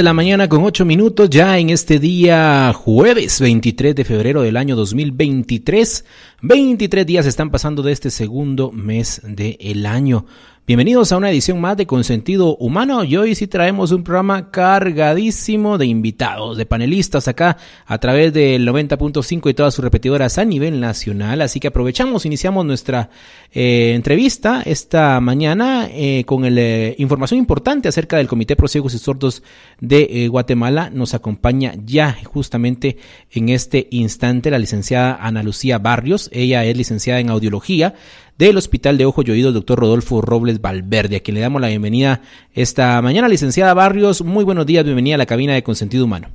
de 0.00 0.04
la 0.04 0.14
mañana 0.14 0.48
con 0.48 0.64
ocho 0.64 0.86
minutos 0.86 1.28
ya 1.28 1.58
en 1.58 1.68
este 1.68 1.98
día 1.98 2.72
jueves 2.72 3.38
23 3.38 3.94
de 3.94 4.06
febrero 4.06 4.40
del 4.40 4.56
año 4.56 4.74
2023. 4.74 6.06
23 6.40 7.04
días 7.04 7.26
están 7.26 7.50
pasando 7.50 7.82
de 7.82 7.92
este 7.92 8.08
segundo 8.08 8.72
mes 8.72 9.20
del 9.22 9.84
año. 9.84 10.24
Bienvenidos 10.70 11.10
a 11.10 11.16
una 11.16 11.32
edición 11.32 11.60
más 11.60 11.76
de 11.76 11.84
Consentido 11.84 12.54
Humano 12.58 13.02
y 13.02 13.16
hoy 13.16 13.34
sí 13.34 13.48
traemos 13.48 13.90
un 13.90 14.04
programa 14.04 14.52
cargadísimo 14.52 15.78
de 15.78 15.86
invitados, 15.86 16.56
de 16.56 16.64
panelistas 16.64 17.26
acá 17.26 17.56
a 17.86 17.98
través 17.98 18.32
del 18.32 18.68
90.5 18.68 19.50
y 19.50 19.54
todas 19.54 19.74
sus 19.74 19.82
repetidoras 19.82 20.38
a 20.38 20.44
nivel 20.44 20.78
nacional. 20.78 21.40
Así 21.40 21.58
que 21.58 21.66
aprovechamos, 21.66 22.24
iniciamos 22.24 22.64
nuestra 22.64 23.10
eh, 23.50 23.94
entrevista 23.96 24.62
esta 24.64 25.18
mañana 25.18 25.88
eh, 25.90 26.22
con 26.24 26.44
el, 26.44 26.56
eh, 26.56 26.94
información 26.98 27.38
importante 27.38 27.88
acerca 27.88 28.18
del 28.18 28.28
Comité 28.28 28.54
Pro 28.54 28.68
Ciegos 28.68 28.94
y 28.94 29.00
Sordos 29.00 29.42
de 29.80 30.28
Guatemala. 30.28 30.88
Nos 30.88 31.14
acompaña 31.14 31.74
ya 31.84 32.16
justamente 32.22 32.96
en 33.32 33.48
este 33.48 33.88
instante 33.90 34.52
la 34.52 34.58
licenciada 34.60 35.18
Ana 35.20 35.42
Lucía 35.42 35.78
Barrios. 35.78 36.30
Ella 36.32 36.64
es 36.64 36.76
licenciada 36.76 37.18
en 37.18 37.30
audiología 37.30 37.96
del 38.40 38.56
Hospital 38.56 38.96
de 38.96 39.04
Ojo 39.04 39.20
y 39.22 39.30
Oído, 39.30 39.52
doctor 39.52 39.78
Rodolfo 39.78 40.22
Robles 40.22 40.62
Valverde, 40.62 41.16
a 41.16 41.20
quien 41.20 41.34
le 41.34 41.42
damos 41.42 41.60
la 41.60 41.68
bienvenida 41.68 42.22
esta 42.54 43.02
mañana. 43.02 43.28
Licenciada 43.28 43.74
Barrios, 43.74 44.24
muy 44.24 44.44
buenos 44.44 44.64
días, 44.64 44.82
bienvenida 44.82 45.16
a 45.16 45.18
la 45.18 45.26
cabina 45.26 45.52
de 45.52 45.62
Consentido 45.62 46.06
Humano. 46.06 46.28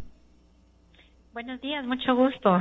Buenos 1.33 1.59
días, 1.61 1.83
mucho 1.83 2.15
gusto. 2.15 2.59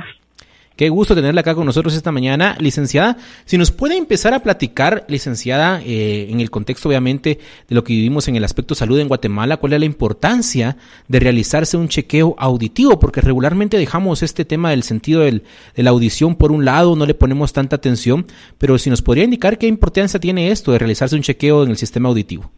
Qué 0.75 0.89
gusto 0.89 1.15
tenerla 1.15 1.39
acá 1.39 1.55
con 1.55 1.65
nosotros 1.65 1.95
esta 1.95 2.11
mañana, 2.11 2.57
licenciada. 2.59 3.15
Si 3.45 3.57
nos 3.57 3.71
puede 3.71 3.95
empezar 3.95 4.33
a 4.33 4.39
platicar, 4.39 5.05
licenciada, 5.07 5.81
eh, 5.85 6.27
en 6.29 6.41
el 6.41 6.51
contexto 6.51 6.89
obviamente 6.89 7.39
de 7.69 7.75
lo 7.75 7.83
que 7.85 7.93
vivimos 7.93 8.27
en 8.27 8.35
el 8.35 8.43
aspecto 8.43 8.75
salud 8.75 8.99
en 8.99 9.07
Guatemala, 9.07 9.55
cuál 9.55 9.71
es 9.71 9.79
la 9.79 9.85
importancia 9.85 10.75
de 11.07 11.19
realizarse 11.21 11.77
un 11.77 11.87
chequeo 11.87 12.35
auditivo, 12.37 12.99
porque 12.99 13.21
regularmente 13.21 13.77
dejamos 13.77 14.21
este 14.21 14.43
tema 14.43 14.71
del 14.71 14.83
sentido 14.83 15.21
del, 15.21 15.43
de 15.75 15.83
la 15.83 15.91
audición 15.91 16.35
por 16.35 16.51
un 16.51 16.65
lado, 16.65 16.97
no 16.97 17.05
le 17.05 17.13
ponemos 17.13 17.53
tanta 17.53 17.77
atención, 17.77 18.25
pero 18.57 18.77
si 18.77 18.89
nos 18.89 19.01
podría 19.01 19.23
indicar 19.23 19.57
qué 19.57 19.67
importancia 19.67 20.19
tiene 20.19 20.51
esto 20.51 20.73
de 20.73 20.79
realizarse 20.79 21.15
un 21.15 21.21
chequeo 21.21 21.63
en 21.63 21.69
el 21.69 21.77
sistema 21.77 22.09
auditivo. 22.09 22.51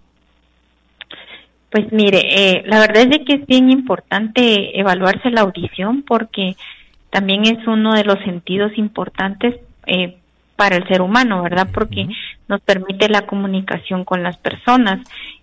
Pues 1.69 1.91
mire, 1.91 2.21
eh, 2.31 2.63
la 2.65 2.79
verdad 2.79 3.03
es 3.03 3.09
de 3.09 3.23
que 3.25 3.33
es 3.33 3.45
bien 3.45 3.69
importante 3.69 4.79
evaluarse 4.79 5.29
la 5.29 5.41
audición 5.41 6.03
porque 6.07 6.55
también 7.09 7.45
es 7.45 7.65
uno 7.67 7.93
de 7.93 8.03
los 8.03 8.19
sentidos 8.23 8.71
importantes 8.77 9.55
eh, 9.85 10.17
para 10.55 10.75
el 10.75 10.87
ser 10.87 11.01
humano, 11.01 11.43
¿verdad? 11.43 11.69
Porque 11.73 12.07
nos 12.47 12.61
permite 12.61 13.09
la 13.09 13.25
comunicación 13.25 14.03
con 14.03 14.23
las 14.23 14.37
personas. 14.37 14.99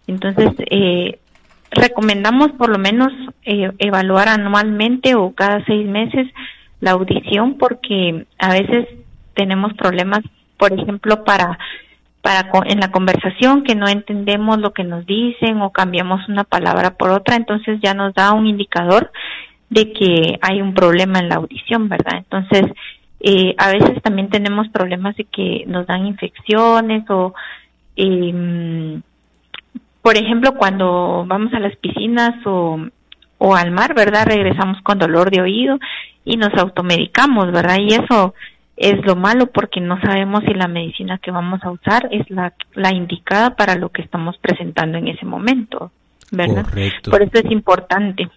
Entonces, 0.07 0.51
eh, 0.71 1.19
recomendamos 1.71 2.53
por 2.53 2.69
lo 2.69 2.79
menos 2.79 3.13
eh, 3.45 3.71
evaluar 3.79 4.29
anualmente 4.29 5.15
o 5.15 5.33
cada 5.33 5.65
seis 5.65 5.87
meses 5.87 6.27
la 6.81 6.93
audición 6.93 7.57
porque 7.59 8.27
a 8.39 8.53
veces 8.53 8.89
tenemos 9.35 9.73
problemas, 9.75 10.21
por 10.59 10.73
ejemplo, 10.73 11.25
para 11.25 11.59
para 12.25 12.49
en 12.65 12.81
la 12.81 12.91
conversación 12.91 13.65
que 13.65 13.75
no 13.75 13.87
entendemos 13.87 14.59
lo 14.59 14.73
que 14.73 14.83
nos 14.83 15.05
dicen 15.05 15.61
o 15.61 15.73
cambiamos 15.73 16.27
una 16.27 16.45
palabra 16.45 16.97
por 16.97 17.11
otra, 17.11 17.37
entonces 17.37 17.79
ya 17.83 17.93
nos 17.93 18.15
da 18.15 18.33
un 18.33 18.47
indicador 18.47 19.13
de 19.75 19.93
que 19.93 20.39
hay 20.41 20.63
un 20.63 20.73
problema 20.73 21.19
en 21.19 21.29
la 21.29 21.35
audición, 21.35 21.89
¿verdad? 21.89 22.19
Entonces, 22.19 22.63
eh, 23.19 23.57
a 23.59 23.73
veces 23.73 24.01
también 24.03 24.29
tenemos 24.29 24.69
problemas 24.69 25.17
de 25.17 25.25
que 25.25 25.65
nos 25.67 25.85
dan 25.89 26.07
infecciones 26.07 27.03
o, 27.11 27.35
eh, 27.97 29.01
por 30.01 30.17
ejemplo, 30.17 30.55
cuando 30.55 31.25
vamos 31.27 31.53
a 31.55 31.59
las 31.59 31.75
piscinas 31.77 32.35
o, 32.47 32.87
o 33.39 33.57
al 33.57 33.73
mar, 33.73 33.95
¿verdad? 33.95 34.27
Regresamos 34.27 34.81
con 34.83 35.01
dolor 35.01 35.33
de 35.33 35.43
oído 35.43 35.81
y 36.25 36.37
nos 36.37 36.55
automedicamos, 36.55 37.51
¿verdad? 37.51 37.79
Y 37.81 37.95
eso 37.95 38.35
es 38.77 39.05
lo 39.05 39.17
malo 39.17 39.47
porque 39.47 39.81
no 39.81 40.01
sabemos 40.03 40.45
si 40.47 40.55
la 40.55 40.69
medicina 40.69 41.19
que 41.19 41.33
vamos 41.33 41.65
a 41.65 41.73
usar 41.73 42.09
es 42.13 42.31
la, 42.31 42.53
la 42.75 42.95
indicada 42.95 43.57
para 43.57 43.75
lo 43.75 43.89
que 43.89 44.03
estamos 44.03 44.39
presentando 44.39 44.99
en 44.99 45.09
ese 45.09 45.27
momento, 45.27 45.91
¿verdad? 46.31 46.65
Correcto. 46.65 47.11
Por 47.11 47.23
eso 47.23 47.39
es 47.43 47.51
importante. 47.51 48.31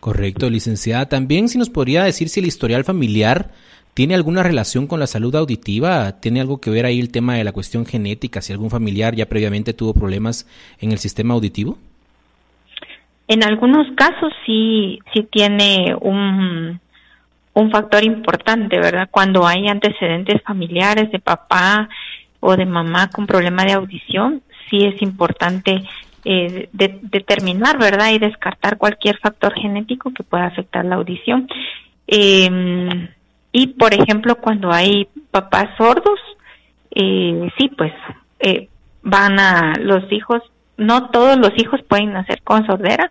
Correcto, 0.00 0.48
licenciada. 0.48 1.08
También 1.08 1.48
si 1.48 1.58
nos 1.58 1.68
podría 1.68 2.02
decir 2.04 2.30
si 2.30 2.40
el 2.40 2.46
historial 2.46 2.84
familiar 2.84 3.50
tiene 3.92 4.14
alguna 4.14 4.42
relación 4.42 4.86
con 4.86 4.98
la 4.98 5.06
salud 5.06 5.34
auditiva, 5.36 6.20
tiene 6.20 6.40
algo 6.40 6.58
que 6.58 6.70
ver 6.70 6.86
ahí 6.86 6.98
el 6.98 7.12
tema 7.12 7.34
de 7.34 7.44
la 7.44 7.52
cuestión 7.52 7.84
genética, 7.84 8.40
si 8.40 8.52
algún 8.52 8.70
familiar 8.70 9.14
ya 9.14 9.26
previamente 9.26 9.74
tuvo 9.74 9.92
problemas 9.92 10.48
en 10.78 10.92
el 10.92 10.98
sistema 10.98 11.34
auditivo. 11.34 11.76
En 13.28 13.44
algunos 13.44 13.86
casos 13.94 14.32
sí, 14.46 14.98
sí 15.12 15.28
tiene 15.30 15.94
un, 16.00 16.80
un 17.52 17.70
factor 17.70 18.02
importante, 18.02 18.78
¿verdad? 18.78 19.08
Cuando 19.10 19.46
hay 19.46 19.68
antecedentes 19.68 20.42
familiares 20.42 21.12
de 21.12 21.18
papá 21.18 21.88
o 22.40 22.56
de 22.56 22.64
mamá 22.64 23.10
con 23.10 23.26
problema 23.26 23.64
de 23.64 23.72
audición, 23.72 24.42
sí 24.70 24.84
es 24.84 25.02
importante 25.02 25.82
eh, 26.24 26.68
de, 26.72 26.98
determinar, 27.02 27.78
¿verdad? 27.78 28.10
Y 28.12 28.18
descartar 28.18 28.78
cualquier 28.78 29.18
factor 29.18 29.54
genético 29.54 30.12
que 30.12 30.22
pueda 30.22 30.46
afectar 30.46 30.84
la 30.84 30.96
audición. 30.96 31.48
Eh, 32.06 33.08
y, 33.52 33.66
por 33.68 33.94
ejemplo, 33.94 34.36
cuando 34.36 34.72
hay 34.72 35.08
papás 35.30 35.68
sordos, 35.76 36.18
eh, 36.92 37.48
sí, 37.58 37.68
pues 37.76 37.92
eh, 38.40 38.68
van 39.02 39.38
a 39.38 39.74
los 39.78 40.10
hijos, 40.12 40.42
no 40.76 41.10
todos 41.10 41.36
los 41.36 41.52
hijos 41.56 41.80
pueden 41.88 42.12
nacer 42.12 42.42
con 42.42 42.66
sordera, 42.66 43.10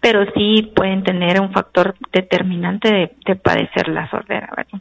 pero 0.00 0.24
sí 0.34 0.70
pueden 0.74 1.02
tener 1.02 1.40
un 1.40 1.52
factor 1.52 1.94
determinante 2.12 3.10
de, 3.24 3.36
padecer 3.36 3.88
la 3.88 4.08
sordera, 4.10 4.48
¿verdad? 4.56 4.80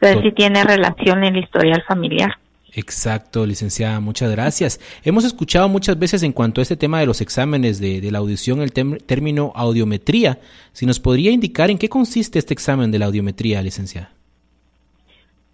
Entonces 0.00 0.22
sí 0.22 0.32
tiene 0.32 0.64
relación 0.64 1.24
en 1.24 1.36
el 1.36 1.44
historial 1.44 1.84
familiar. 1.86 2.38
Exacto, 2.74 3.46
licenciada, 3.46 3.98
muchas 4.00 4.30
gracias. 4.30 4.80
Hemos 5.04 5.24
escuchado 5.24 5.68
muchas 5.68 5.98
veces 5.98 6.22
en 6.22 6.32
cuanto 6.32 6.60
a 6.60 6.62
este 6.62 6.76
tema 6.76 7.00
de 7.00 7.06
los 7.06 7.20
exámenes 7.20 7.80
de, 7.80 8.08
la 8.10 8.18
audición 8.18 8.60
el 8.62 8.72
término 8.72 9.52
audiometría. 9.56 10.38
Si 10.72 10.86
nos 10.86 11.00
podría 11.00 11.32
indicar 11.32 11.70
en 11.70 11.78
qué 11.78 11.88
consiste 11.88 12.38
este 12.38 12.54
examen 12.54 12.90
de 12.90 12.98
la 12.98 13.06
audiometría, 13.06 13.62
licenciada. 13.62 14.10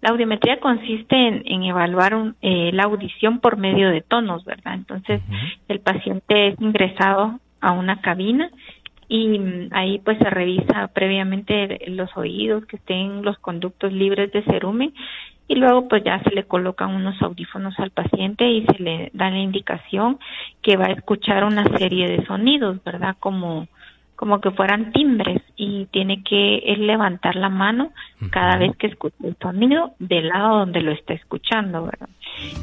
La 0.01 0.09
audiometría 0.09 0.59
consiste 0.59 1.15
en, 1.15 1.63
evaluar 1.63 2.33
eh, 2.41 2.69
la 2.71 2.83
audición 2.83 3.39
por 3.39 3.57
medio 3.57 3.89
de 3.89 4.01
tonos, 4.01 4.45
¿verdad? 4.45 4.75
Entonces, 4.75 5.21
el 5.67 5.79
paciente 5.79 6.49
es 6.49 6.61
ingresado 6.61 7.39
a 7.61 7.71
una 7.71 7.99
cabina 8.01 8.51
y 9.09 9.39
mm, 9.39 9.69
ahí 9.71 9.99
pues 9.99 10.19
se 10.19 10.29
revisa 10.29 10.89
previamente 10.89 11.79
los 11.87 12.15
oídos, 12.15 12.65
que 12.67 12.75
estén 12.75 13.23
los 13.23 13.39
conductos 13.39 13.91
libres 13.91 14.31
de 14.31 14.43
cerumen 14.43 14.93
y 15.47 15.55
luego 15.55 15.87
pues 15.87 16.03
ya 16.03 16.21
se 16.23 16.31
le 16.31 16.43
colocan 16.43 16.93
unos 16.93 17.21
audífonos 17.21 17.77
al 17.79 17.91
paciente 17.91 18.45
y 18.49 18.65
se 18.65 18.79
le 18.79 19.11
da 19.13 19.29
la 19.29 19.39
indicación 19.39 20.19
que 20.61 20.77
va 20.77 20.87
a 20.87 20.91
escuchar 20.91 21.43
una 21.43 21.65
serie 21.77 22.07
de 22.09 22.25
sonidos, 22.25 22.83
¿verdad? 22.83 23.15
Como 23.19 23.67
como 24.17 24.41
que 24.41 24.49
fueran 24.49 24.91
timbres 24.91 25.43
y 25.55 25.85
tiene 25.91 26.23
que 26.23 26.57
él 26.65 26.87
levantar 26.87 27.35
la 27.35 27.49
mano 27.49 27.91
cada 28.31 28.57
vez 28.57 28.75
que 28.75 28.87
escuche 28.87 29.15
el 29.23 29.37
sonido 29.39 29.93
del 29.99 30.29
lado 30.29 30.57
donde 30.57 30.81
lo 30.81 30.91
está 30.91 31.13
escuchando, 31.13 31.85
¿verdad? 31.85 32.09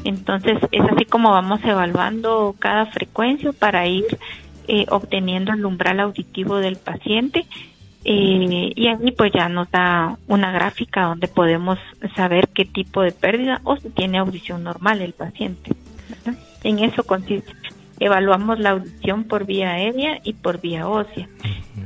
Entonces 0.03 0.59
es 0.73 0.81
así 0.81 1.05
como 1.05 1.31
vamos 1.31 1.63
evaluando 1.63 2.55
cada 2.59 2.87
frecuencia 2.87 3.53
para 3.53 3.87
ir 3.87 4.03
eh, 4.67 4.85
obteniendo 4.89 5.53
el 5.53 5.65
umbral 5.65 6.01
auditivo 6.01 6.57
del 6.57 6.75
paciente 6.75 7.45
eh, 8.07 8.71
y 8.75 8.87
ahí 8.87 9.11
pues 9.11 9.31
ya 9.33 9.49
nos 9.49 9.69
da 9.71 10.19
una 10.27 10.51
gráfica 10.51 11.05
donde 11.05 11.27
podemos 11.27 11.79
saber 12.15 12.47
qué 12.49 12.63
tipo 12.63 13.01
de 13.01 13.11
pérdida 13.11 13.61
o 13.63 13.77
si 13.77 13.89
tiene 13.89 14.19
audición 14.19 14.63
normal 14.63 15.01
el 15.01 15.13
paciente. 15.13 15.71
En 16.63 16.79
eso 16.79 17.03
consiste. 17.03 17.51
Evaluamos 17.99 18.59
la 18.59 18.71
audición 18.71 19.23
por 19.23 19.47
vía 19.47 19.71
aérea 19.71 20.19
y 20.23 20.33
por 20.33 20.61
vía 20.61 20.87
ósea. 20.87 21.27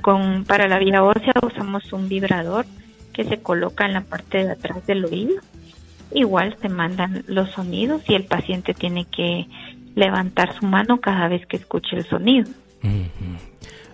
Con, 0.01 0.43
para 0.43 0.67
la 0.67 0.77
vía 0.77 1.03
ósea 1.03 1.33
usamos 1.41 1.93
un 1.93 2.09
vibrador 2.09 2.65
que 3.13 3.23
se 3.23 3.41
coloca 3.41 3.85
en 3.85 3.93
la 3.93 4.01
parte 4.01 4.43
de 4.43 4.51
atrás 4.51 4.85
del 4.85 5.05
oído. 5.05 5.35
Igual 6.13 6.57
se 6.61 6.67
mandan 6.67 7.23
los 7.27 7.49
sonidos 7.51 8.01
y 8.09 8.15
el 8.15 8.25
paciente 8.25 8.73
tiene 8.73 9.05
que 9.05 9.47
levantar 9.95 10.53
su 10.59 10.65
mano 10.65 10.99
cada 10.99 11.29
vez 11.29 11.45
que 11.45 11.55
escuche 11.55 11.95
el 11.95 12.05
sonido 12.05 12.49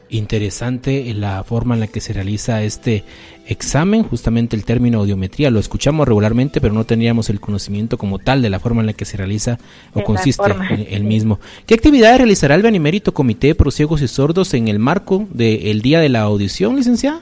interesante 0.09 1.13
la 1.13 1.43
forma 1.43 1.73
en 1.75 1.81
la 1.81 1.87
que 1.87 2.01
se 2.01 2.13
realiza 2.13 2.63
este 2.63 3.03
examen, 3.47 4.03
justamente 4.03 4.55
el 4.55 4.65
término 4.65 4.99
audiometría, 4.99 5.51
lo 5.51 5.59
escuchamos 5.59 6.07
regularmente, 6.07 6.61
pero 6.61 6.73
no 6.73 6.83
teníamos 6.83 7.29
el 7.29 7.39
conocimiento 7.39 7.97
como 7.97 8.19
tal 8.19 8.41
de 8.41 8.49
la 8.49 8.59
forma 8.59 8.81
en 8.81 8.87
la 8.87 8.93
que 8.93 9.05
se 9.05 9.17
realiza 9.17 9.59
o 9.93 10.03
consiste 10.03 10.43
el, 10.89 11.03
mismo. 11.03 11.39
¿Qué 11.65 11.75
actividades 11.75 12.17
realizará 12.17 12.55
el 12.55 12.61
Benemérito 12.61 13.13
Comité 13.13 13.53
de 13.53 13.71
Ciegos 13.71 14.01
y 14.01 14.07
Sordos 14.07 14.53
en 14.53 14.67
el 14.67 14.79
marco 14.79 15.27
del 15.29 15.81
Día 15.81 15.99
de 15.99 16.09
la 16.09 16.21
Audición, 16.21 16.75
licenciada? 16.75 17.21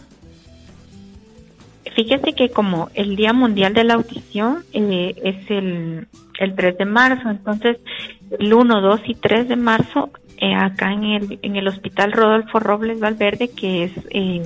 Fíjese 1.96 2.34
que 2.34 2.50
como 2.50 2.90
el 2.96 3.16
Día 3.16 3.34
Mundial 3.34 3.74
de 3.74 3.84
la 3.84 3.96
Audición 3.96 4.64
eh, 4.74 5.14
es 5.24 5.52
el, 5.52 6.08
el 6.40 6.56
3 6.56 6.78
de 6.78 6.86
marzo, 6.86 7.30
entonces 7.30 7.78
el 8.40 8.54
1, 8.54 8.82
2 8.82 9.02
y 9.06 9.16
3 9.16 9.50
de 9.50 9.56
marzo 9.56 10.10
eh, 10.44 10.56
acá 10.56 10.92
en 10.92 11.06
el, 11.06 11.40
en 11.42 11.56
el 11.56 11.70
Hospital 11.70 12.12
Rodolfo 12.12 12.60
Robles 12.60 13.00
Valverde, 13.00 13.50
que 13.50 13.86
es 13.86 13.94
eh, 14.10 14.46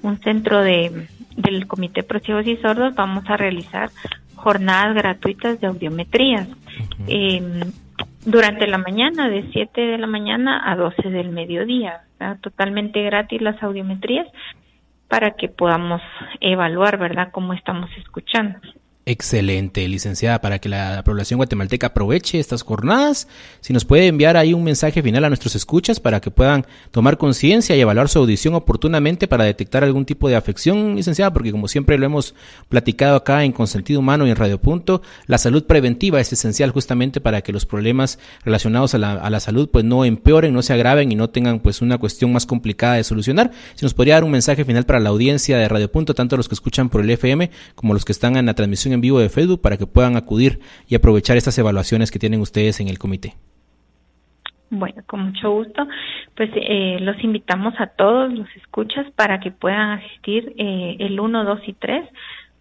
un 0.00 0.18
centro 0.20 0.62
de, 0.62 1.06
del 1.36 1.66
Comité 1.66 2.02
Pro 2.02 2.18
Ciegos 2.18 2.46
y 2.46 2.56
Sordos, 2.56 2.94
vamos 2.94 3.28
a 3.28 3.36
realizar 3.36 3.90
jornadas 4.36 4.94
gratuitas 4.94 5.60
de 5.60 5.66
audiometrías. 5.66 6.48
Em, 7.08 7.60
durante 8.24 8.66
la 8.66 8.78
mañana, 8.78 9.28
de 9.28 9.50
7 9.52 9.82
de 9.82 9.98
la 9.98 10.06
mañana 10.06 10.62
a 10.64 10.76
12 10.76 11.10
del 11.10 11.28
mediodía, 11.28 12.04
totalmente 12.40 13.02
gratis 13.02 13.42
las 13.42 13.62
audiometrías 13.62 14.26
para 15.08 15.32
que 15.32 15.50
podamos 15.50 16.00
evaluar, 16.40 16.96
¿verdad?, 16.96 17.28
cómo 17.32 17.52
estamos 17.52 17.90
escuchando. 17.98 18.60
Excelente, 19.06 19.86
licenciada, 19.86 20.40
para 20.40 20.58
que 20.60 20.70
la 20.70 21.04
población 21.04 21.36
guatemalteca 21.36 21.88
aproveche 21.88 22.38
estas 22.38 22.62
jornadas. 22.62 23.28
Si 23.60 23.74
nos 23.74 23.84
puede 23.84 24.06
enviar 24.06 24.38
ahí 24.38 24.54
un 24.54 24.64
mensaje 24.64 25.02
final 25.02 25.24
a 25.24 25.28
nuestros 25.28 25.54
escuchas 25.54 26.00
para 26.00 26.22
que 26.22 26.30
puedan 26.30 26.64
tomar 26.90 27.18
conciencia 27.18 27.76
y 27.76 27.80
evaluar 27.82 28.08
su 28.08 28.18
audición 28.18 28.54
oportunamente 28.54 29.28
para 29.28 29.44
detectar 29.44 29.84
algún 29.84 30.06
tipo 30.06 30.26
de 30.26 30.36
afección, 30.36 30.96
licenciada, 30.96 31.34
porque 31.34 31.52
como 31.52 31.68
siempre 31.68 31.98
lo 31.98 32.06
hemos 32.06 32.34
platicado 32.70 33.16
acá 33.16 33.44
en 33.44 33.52
Consentido 33.52 34.00
Humano 34.00 34.26
y 34.26 34.30
en 34.30 34.36
Radio 34.36 34.58
Punto, 34.58 35.02
la 35.26 35.36
salud 35.36 35.64
preventiva 35.64 36.18
es 36.18 36.32
esencial 36.32 36.70
justamente 36.70 37.20
para 37.20 37.42
que 37.42 37.52
los 37.52 37.66
problemas 37.66 38.18
relacionados 38.42 38.94
a 38.94 38.98
la, 38.98 39.12
a 39.12 39.28
la 39.28 39.40
salud 39.40 39.68
pues 39.70 39.84
no 39.84 40.06
empeoren, 40.06 40.54
no 40.54 40.62
se 40.62 40.72
agraven 40.72 41.12
y 41.12 41.14
no 41.14 41.28
tengan 41.28 41.60
pues 41.60 41.82
una 41.82 41.98
cuestión 41.98 42.32
más 42.32 42.46
complicada 42.46 42.94
de 42.94 43.04
solucionar. 43.04 43.50
Si 43.74 43.84
nos 43.84 43.92
podría 43.92 44.14
dar 44.14 44.24
un 44.24 44.30
mensaje 44.30 44.64
final 44.64 44.86
para 44.86 44.98
la 44.98 45.10
audiencia 45.10 45.58
de 45.58 45.68
Radio 45.68 45.92
Punto, 45.92 46.14
tanto 46.14 46.38
los 46.38 46.48
que 46.48 46.54
escuchan 46.54 46.88
por 46.88 47.02
el 47.02 47.10
FM 47.10 47.50
como 47.74 47.92
los 47.92 48.06
que 48.06 48.12
están 48.12 48.38
en 48.38 48.46
la 48.46 48.54
transmisión 48.54 48.93
en 48.94 49.00
vivo 49.00 49.18
de 49.18 49.28
Facebook 49.28 49.60
para 49.60 49.76
que 49.76 49.86
puedan 49.86 50.16
acudir 50.16 50.60
y 50.88 50.94
aprovechar 50.94 51.36
estas 51.36 51.58
evaluaciones 51.58 52.10
que 52.10 52.18
tienen 52.18 52.40
ustedes 52.40 52.80
en 52.80 52.88
el 52.88 52.98
comité. 52.98 53.34
Bueno, 54.70 55.02
con 55.06 55.20
mucho 55.26 55.50
gusto. 55.50 55.86
Pues 56.36 56.50
eh, 56.54 56.98
los 57.00 57.22
invitamos 57.22 57.74
a 57.78 57.86
todos 57.88 58.32
los 58.32 58.48
escuchas 58.56 59.06
para 59.14 59.38
que 59.40 59.50
puedan 59.50 59.98
asistir 59.98 60.54
eh, 60.58 60.96
el 60.98 61.20
1, 61.20 61.44
2 61.44 61.60
y 61.66 61.72
3 61.74 62.08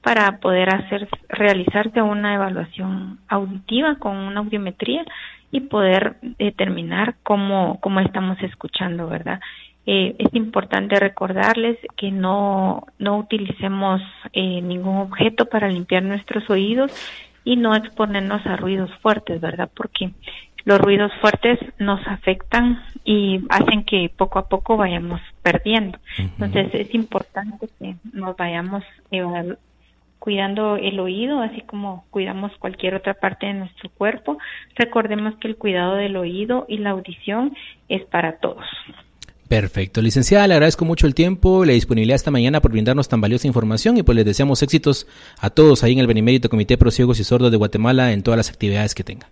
para 0.01 0.37
poder 0.39 0.69
hacer 0.69 1.07
realizarse 1.29 2.01
una 2.01 2.35
evaluación 2.35 3.19
auditiva 3.29 3.95
con 3.95 4.17
una 4.17 4.41
audiometría 4.41 5.05
y 5.49 5.61
poder 5.61 6.17
determinar 6.39 7.15
cómo, 7.23 7.79
cómo 7.79 7.99
estamos 8.01 8.37
escuchando, 8.41 9.07
¿verdad? 9.07 9.39
Eh, 9.85 10.15
es 10.17 10.33
importante 10.33 10.97
recordarles 10.99 11.77
que 11.97 12.09
no, 12.11 12.85
no 12.99 13.17
utilicemos 13.17 14.01
eh, 14.31 14.61
ningún 14.61 14.97
objeto 14.97 15.45
para 15.45 15.67
limpiar 15.67 16.03
nuestros 16.03 16.49
oídos 16.49 16.91
y 17.43 17.57
no 17.57 17.75
exponernos 17.75 18.45
a 18.45 18.55
ruidos 18.55 18.89
fuertes, 19.01 19.41
¿verdad? 19.41 19.69
Porque 19.75 20.11
los 20.65 20.79
ruidos 20.79 21.11
fuertes 21.19 21.59
nos 21.77 22.05
afectan 22.07 22.81
y 23.03 23.41
hacen 23.49 23.83
que 23.83 24.09
poco 24.15 24.39
a 24.39 24.47
poco 24.47 24.77
vayamos 24.77 25.19
perdiendo. 25.41 25.99
Entonces 26.17 26.69
es 26.73 26.95
importante 26.95 27.67
que 27.79 27.95
nos 28.13 28.37
vayamos 28.37 28.83
cuidando 30.19 30.77
el 30.77 31.01
oído, 31.01 31.41
así 31.41 31.59
como 31.61 32.05
cuidamos 32.09 32.53
cualquier 32.59 32.95
otra 32.95 33.13
parte 33.13 33.47
de 33.47 33.55
nuestro 33.55 33.89
cuerpo. 33.89 34.37
Recordemos 34.75 35.35
que 35.35 35.49
el 35.49 35.57
cuidado 35.57 35.95
del 35.95 36.15
oído 36.15 36.65
y 36.69 36.77
la 36.77 36.91
audición 36.91 37.53
es 37.89 38.05
para 38.05 38.37
todos. 38.37 38.65
Perfecto. 39.53 40.01
Licenciada, 40.01 40.47
le 40.47 40.55
agradezco 40.55 40.83
mucho 40.83 41.05
el 41.05 41.13
tiempo 41.13 41.63
y 41.63 41.67
la 41.67 41.73
disponibilidad 41.73 42.15
esta 42.15 42.31
mañana 42.31 42.59
por 42.59 42.71
brindarnos 42.71 43.07
tan 43.07 43.21
valiosa 43.21 43.45
información 43.45 43.95
y 43.97 44.01
pues 44.01 44.15
les 44.15 44.25
deseamos 44.25 44.63
éxitos 44.63 45.05
a 45.39 45.51
todos 45.51 45.83
ahí 45.83 45.93
en 45.93 45.99
el 45.99 46.07
Benemérito 46.07 46.49
Comité 46.49 46.75
Pro 46.75 46.89
Ciegos 46.89 47.19
y 47.19 47.23
Sordos 47.23 47.51
de 47.51 47.57
Guatemala 47.57 48.13
en 48.13 48.23
todas 48.23 48.35
las 48.35 48.49
actividades 48.49 48.95
que 48.95 49.03
tengan. 49.03 49.29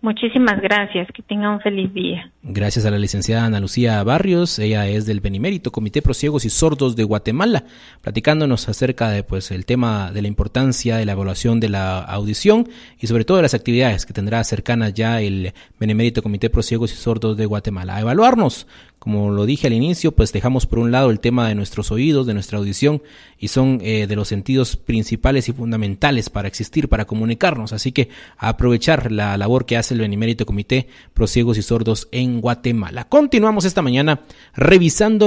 Muchísimas 0.00 0.60
gracias, 0.60 1.08
que 1.12 1.22
tenga 1.22 1.50
un 1.50 1.60
feliz 1.60 1.92
día. 1.92 2.30
Gracias 2.44 2.86
a 2.86 2.92
la 2.92 2.98
licenciada 2.98 3.46
Ana 3.46 3.58
Lucía 3.58 4.00
Barrios, 4.04 4.60
ella 4.60 4.86
es 4.86 5.06
del 5.06 5.20
Benimérito 5.20 5.72
Comité 5.72 6.02
Pro 6.02 6.14
Ciegos 6.14 6.44
y 6.44 6.50
Sordos 6.50 6.94
de 6.94 7.02
Guatemala, 7.02 7.64
platicándonos 8.02 8.68
acerca 8.68 9.10
de 9.10 9.24
pues 9.24 9.50
el 9.50 9.66
tema 9.66 10.12
de 10.12 10.22
la 10.22 10.28
importancia 10.28 10.98
de 10.98 11.04
la 11.06 11.12
evaluación 11.12 11.58
de 11.58 11.70
la 11.70 11.98
audición 11.98 12.68
y 13.00 13.08
sobre 13.08 13.24
todo 13.24 13.38
de 13.38 13.42
las 13.42 13.54
actividades 13.54 14.06
que 14.06 14.12
tendrá 14.12 14.44
cercanas 14.44 14.94
ya 14.94 15.20
el 15.20 15.52
Benemérito 15.80 16.22
Comité 16.22 16.48
Pro 16.48 16.62
Ciegos 16.62 16.92
y 16.92 16.96
Sordos 16.96 17.36
de 17.36 17.46
Guatemala. 17.46 17.96
A 17.96 18.00
evaluarnos 18.00 18.68
como 19.06 19.30
lo 19.30 19.46
dije 19.46 19.68
al 19.68 19.72
inicio, 19.72 20.10
pues 20.10 20.32
dejamos 20.32 20.66
por 20.66 20.80
un 20.80 20.90
lado 20.90 21.10
el 21.10 21.20
tema 21.20 21.46
de 21.46 21.54
nuestros 21.54 21.92
oídos, 21.92 22.26
de 22.26 22.34
nuestra 22.34 22.58
audición, 22.58 23.04
y 23.38 23.46
son 23.46 23.78
eh, 23.80 24.08
de 24.08 24.16
los 24.16 24.26
sentidos 24.26 24.76
principales 24.76 25.48
y 25.48 25.52
fundamentales 25.52 26.28
para 26.28 26.48
existir, 26.48 26.88
para 26.88 27.04
comunicarnos. 27.04 27.72
Así 27.72 27.92
que 27.92 28.08
aprovechar 28.36 29.12
la 29.12 29.36
labor 29.36 29.64
que 29.64 29.76
hace 29.76 29.94
el 29.94 30.00
Benimérito 30.00 30.44
Comité 30.44 30.88
Prosiegos 31.14 31.56
y 31.56 31.62
Sordos 31.62 32.08
en 32.10 32.40
Guatemala. 32.40 33.04
Continuamos 33.04 33.64
esta 33.64 33.80
mañana 33.80 34.22
revisando 34.56 35.24